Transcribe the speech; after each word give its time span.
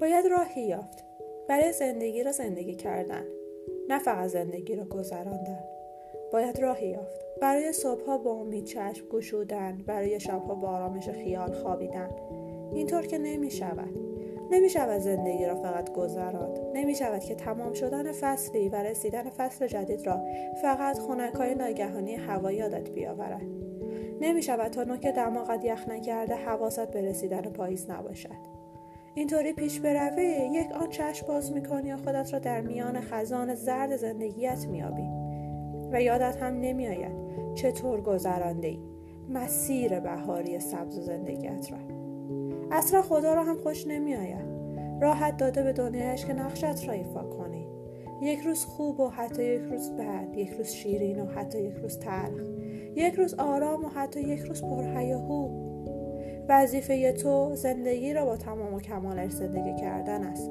راهی 0.00 0.62
یافت 0.62 1.04
برای 1.48 1.72
زندگی 1.72 2.22
را 2.22 2.32
زندگی 2.32 2.74
کردن 2.74 3.24
نه 3.88 3.98
فقط 3.98 4.28
زندگی 4.28 4.76
را 4.76 4.84
گذراندن. 4.84 5.64
باید 6.32 6.60
راهی 6.60 6.88
یافت 6.88 7.20
برای 7.40 7.72
صبحها 7.72 8.18
با 8.18 8.30
امید 8.30 8.64
چشم 8.64 9.08
گشودن 9.08 9.78
برای 9.86 10.20
شبها 10.20 10.54
با 10.54 10.68
آرامش 10.68 11.08
خیال 11.08 11.52
خوابیدن. 11.52 12.10
اینطور 12.74 13.02
که 13.02 13.18
نمی 13.18 13.50
شود 13.50 14.10
نمی 14.50 14.70
شود 14.70 14.98
زندگی 14.98 15.46
را 15.46 15.54
فقط 15.54 15.92
گذراند. 15.92 16.58
نمی 16.74 16.94
شود 16.94 17.20
که 17.20 17.34
تمام 17.34 17.72
شدن 17.72 18.12
فصلی 18.12 18.68
و 18.68 18.74
رسیدن 18.74 19.22
فصل 19.22 19.66
جدید 19.66 20.06
را 20.06 20.20
فقط 20.62 20.98
خونکای 20.98 21.54
ناگهانی 21.54 22.14
هوا 22.14 22.52
یادت 22.52 22.90
بیاورد. 22.90 23.42
نمی 24.20 24.42
شود 24.42 24.70
تا 24.72 24.84
نوک 24.84 25.06
دماغت 25.06 25.64
یخ 25.64 25.88
نکرده 25.88 26.34
حواست 26.34 26.90
به 26.90 27.02
رسیدن 27.02 27.42
پاییز 27.42 27.90
نباشد. 27.90 28.59
اینطوری 29.14 29.52
پیش 29.52 29.80
بروی 29.80 30.22
یک 30.52 30.72
آن 30.72 30.88
چشم 30.88 31.26
باز 31.26 31.52
می‌کنی 31.52 31.92
و 31.92 31.96
خودت 31.96 32.32
را 32.32 32.38
در 32.38 32.60
میان 32.60 33.00
خزان 33.00 33.54
زرد 33.54 33.96
زندگیت 33.96 34.66
میابی 34.66 35.08
و 35.92 36.02
یادت 36.02 36.36
هم 36.36 36.60
نمیآید 36.60 37.12
چطور 37.54 38.00
گذرانده 38.00 38.68
ای 38.68 38.78
مسیر 39.28 40.00
بهاری 40.00 40.60
سبز 40.60 40.98
و 40.98 41.02
زندگیت 41.02 41.68
را. 41.72 41.78
اصلا 42.70 43.02
خدا 43.02 43.34
را 43.34 43.44
هم 43.44 43.56
خوش 43.56 43.86
نمیآید. 43.86 44.50
راحت 45.00 45.36
داده 45.36 45.62
به 45.62 45.72
دنیایش 45.72 46.26
که 46.26 46.32
نقشت 46.32 46.88
را 46.88 46.92
ایفا 46.92 47.22
کنی. 47.22 47.66
یک 48.22 48.40
روز 48.40 48.64
خوب 48.64 49.00
و 49.00 49.08
حتی 49.08 49.44
یک 49.44 49.62
روز 49.62 49.90
بد 49.90 50.36
یک 50.36 50.50
روز 50.50 50.68
شیرین 50.68 51.20
و 51.20 51.26
حتی 51.26 51.62
یک 51.62 51.74
روز 51.74 51.98
تلخ. 51.98 52.42
یک 52.94 53.14
روز 53.14 53.34
آرام 53.34 53.84
و 53.84 53.88
حتی 53.88 54.20
یک 54.20 54.40
روز 54.40 54.62
پرهیاهو. 54.62 55.39
وظیفه 56.50 57.12
تو 57.12 57.50
زندگی 57.54 58.14
را 58.14 58.24
با 58.24 58.36
تمام 58.36 58.74
و 58.74 58.80
کمالش 58.80 59.30
زندگی 59.30 59.76
کردن 59.80 60.24
است. 60.24 60.50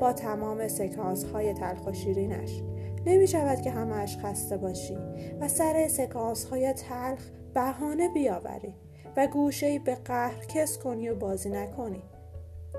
با 0.00 0.12
تمام 0.12 0.68
سکانس 0.68 1.24
های 1.24 1.54
تلخ 1.54 1.86
و 1.86 1.92
شیرینش. 1.92 2.62
نمی 3.06 3.26
شود 3.26 3.60
که 3.60 3.70
همهش 3.70 4.16
خسته 4.16 4.56
باشی 4.56 4.98
و 5.40 5.48
سر 5.48 5.88
سکانس 5.88 6.44
های 6.44 6.72
تلخ 6.72 7.30
بهانه 7.54 8.08
بیاوری 8.08 8.74
و 9.16 9.26
گوشه 9.26 9.78
به 9.78 9.94
قهر 9.94 10.44
کس 10.44 10.78
کنی 10.78 11.08
و 11.08 11.14
بازی 11.14 11.50
نکنی. 11.50 12.02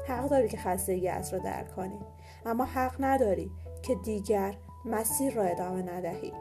حق 0.08 0.30
داری 0.30 0.48
که 0.48 0.58
خستگیت 0.58 1.30
را 1.34 1.40
درک 1.40 1.76
کنی. 1.76 2.00
اما 2.46 2.66
حق 2.66 2.96
نداری 3.00 3.52
که 3.82 3.96
دیگر 3.96 4.54
مسیر 4.86 5.34
را 5.34 5.44
ادامه 5.44 5.82
ندهی. 5.82 6.34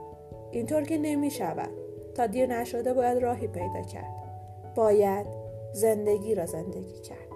اینطور 0.50 0.82
که 0.82 0.98
نمی 0.98 1.30
شود. 1.30 1.70
تا 2.14 2.26
دیر 2.26 2.46
نشده 2.46 2.94
باید 2.94 3.18
راهی 3.18 3.46
پیدا 3.46 3.82
کرد. 3.82 4.14
باید 4.74 5.39
زندگی 5.72 6.34
را 6.34 6.46
زندگی 6.46 7.00
کرد. 7.00 7.29